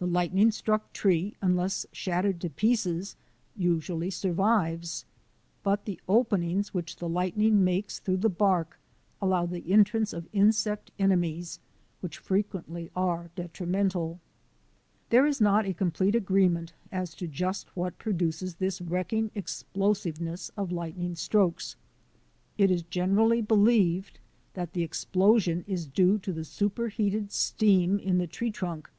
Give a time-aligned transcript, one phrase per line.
[0.00, 3.14] The lightning struck tree, unless shattered to pieces,
[3.56, 5.04] usually survives,
[5.62, 8.80] but the openings which the lightning makes through the bark
[9.22, 11.60] allow the entrance of insect enemies
[12.00, 14.18] which frequently are detrimental.
[15.10, 20.72] There is not a complete agreement as to just what produces this wrecking explosiveness of
[20.72, 21.76] light i 3 o THE ADVENTURES OF A NATURE GUIDE ning strokes.
[22.58, 24.18] It is generally believed
[24.54, 28.90] that the explosion is due to the superheated steam in the tree trunk.